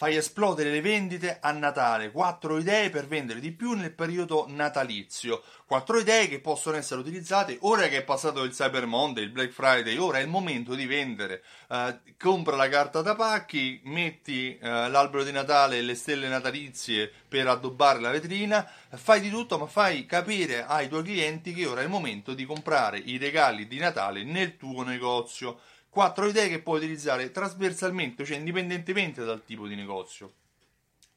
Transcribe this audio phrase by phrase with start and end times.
[0.00, 2.10] Fai esplodere le vendite a Natale.
[2.10, 5.42] Quattro idee per vendere di più nel periodo natalizio.
[5.66, 9.50] Quattro idee che possono essere utilizzate ora che è passato il Cyber Monday, il Black
[9.50, 9.98] Friday.
[9.98, 11.42] Ora è il momento di vendere.
[11.68, 17.12] Uh, compra la carta da pacchi, metti uh, l'albero di Natale e le stelle natalizie
[17.28, 18.66] per addobbare la vetrina.
[18.94, 22.46] Fai di tutto, ma fai capire ai tuoi clienti che ora è il momento di
[22.46, 28.38] comprare i regali di Natale nel tuo negozio quattro idee che puoi utilizzare trasversalmente, cioè
[28.38, 30.32] indipendentemente dal tipo di negozio.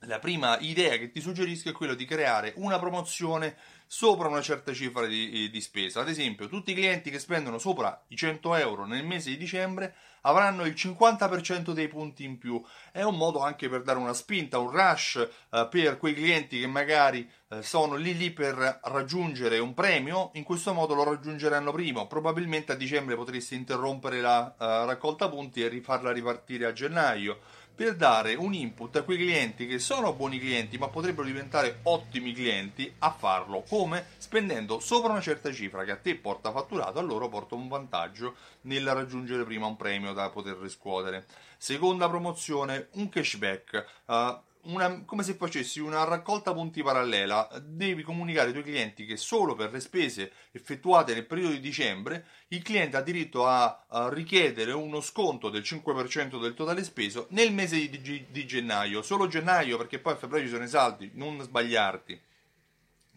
[0.05, 3.55] La prima idea che ti suggerisco è quella di creare una promozione
[3.87, 6.01] sopra una certa cifra di, di, spesa.
[6.01, 9.95] Ad esempio, tutti i clienti che spendono sopra i 100 euro nel mese di dicembre
[10.21, 12.61] avranno il 50% dei punti in più.
[12.91, 16.67] È un modo anche per dare una spinta, un rush eh, per quei clienti che
[16.67, 20.31] magari eh, sono lì lì per raggiungere un premio.
[20.33, 22.07] In questo modo lo raggiungeranno prima.
[22.07, 27.39] Probabilmente a dicembre potresti interrompere la uh, raccolta punti e rifarla ripartire a gennaio
[27.75, 32.33] per dare un input a quei clienti che sono buoni clienti ma potrebbero diventare ottimi
[32.33, 33.63] clienti a farlo.
[33.67, 34.05] Come?
[34.17, 38.35] Spendendo sopra una certa cifra che a te porta fatturato a loro porta un vantaggio
[38.61, 41.25] nel raggiungere prima un premio da poter riscuotere.
[41.57, 43.85] Seconda promozione un cashback.
[44.05, 49.17] Uh, una, come se facessi una raccolta punti parallela, devi comunicare ai tuoi clienti che
[49.17, 54.09] solo per le spese effettuate nel periodo di dicembre il cliente ha diritto a, a
[54.09, 59.27] richiedere uno sconto del 5% del totale speso nel mese di, di, di gennaio, solo
[59.27, 62.21] gennaio perché poi a febbraio ci sono i saldi, non sbagliarti.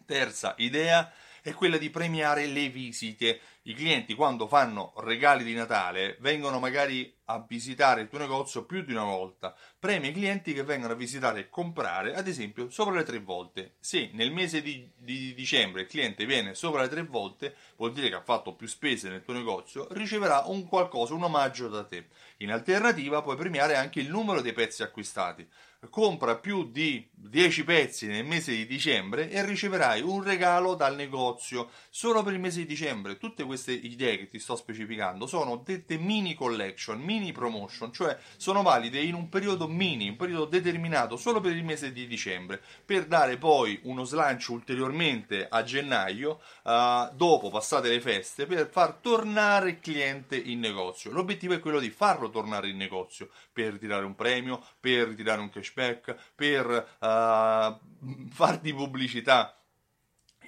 [0.05, 1.11] Terza idea
[1.41, 3.39] è quella di premiare le visite.
[3.67, 8.81] I clienti quando fanno regali di Natale vengono magari a visitare il tuo negozio più
[8.81, 9.53] di una volta.
[9.77, 13.73] Premi i clienti che vengono a visitare e comprare, ad esempio, sopra le tre volte.
[13.81, 18.07] Se nel mese di, di, dicembre il cliente viene sopra le tre volte, vuol dire
[18.07, 22.07] che ha fatto più spese nel tuo negozio, riceverà un qualcosa, un omaggio da te.
[22.37, 25.45] In alternativa puoi premiare anche il numero dei pezzi acquistati
[25.89, 31.69] compra più di 10 pezzi nel mese di dicembre e riceverai un regalo dal negozio
[31.89, 33.17] solo per il mese di dicembre.
[33.17, 38.61] Tutte queste idee che ti sto specificando sono dette mini collection, mini promotion, cioè sono
[38.61, 43.05] valide in un periodo mini, un periodo determinato solo per il mese di dicembre, per
[43.05, 49.69] dare poi uno slancio ulteriormente a gennaio, uh, dopo passate le feste, per far tornare
[49.69, 51.11] il cliente in negozio.
[51.11, 55.49] L'obiettivo è quello di farlo tornare in negozio per ritirare un premio, per ritirare un
[55.49, 56.67] cashback per
[56.99, 59.56] uh, farti pubblicità.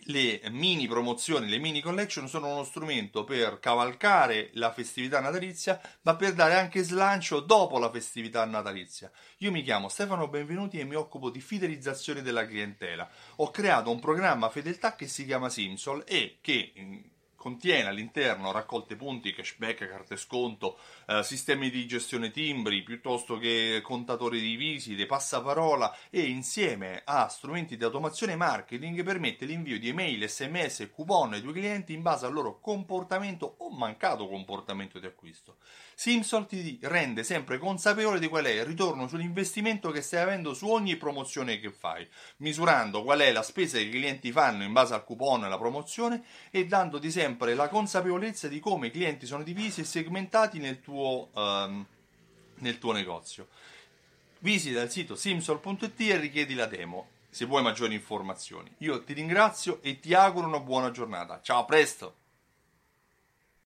[0.06, 6.16] Le mini promozioni, le mini collection sono uno strumento per cavalcare la festività natalizia, ma
[6.16, 9.12] per dare anche slancio dopo la festività natalizia.
[9.40, 13.10] Io mi chiamo Stefano Benvenuti e mi occupo di fidelizzazione della clientela.
[13.38, 16.74] Ho creato un programma fedeltà che si chiama Simsol e che
[17.40, 20.78] contiene all'interno raccolte punti, cashback, carte sconto,
[21.08, 27.78] eh, sistemi di gestione timbri, piuttosto che contatori di visite, passaparola e insieme a strumenti
[27.78, 32.26] di automazione marketing permette l'invio di email, sms e coupon ai tuoi clienti in base
[32.26, 35.56] al loro comportamento o mancato comportamento di acquisto.
[35.96, 40.68] Simsol ti rende sempre consapevole di qual è il ritorno sull'investimento che stai avendo su
[40.68, 42.08] ogni promozione che fai,
[42.38, 45.58] misurando qual è la spesa che i clienti fanno in base al coupon e alla
[45.58, 50.82] promozione e dandoti sempre la consapevolezza di come i clienti sono divisi e segmentati nel
[50.82, 51.86] tuo, um,
[52.56, 53.48] nel tuo negozio.
[54.40, 58.74] Visita il sito simsol.it e richiedi la demo se vuoi maggiori informazioni.
[58.80, 61.40] Io ti ringrazio e ti auguro una buona giornata.
[61.42, 62.16] Ciao, a presto!